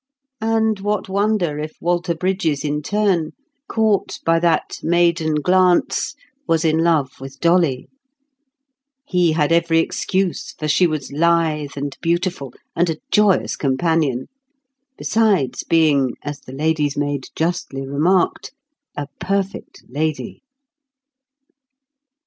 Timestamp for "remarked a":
17.87-19.05